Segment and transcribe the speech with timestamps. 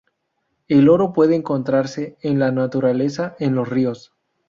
[0.67, 4.15] El oro puede encontrarse en la naturaleza en los ríos.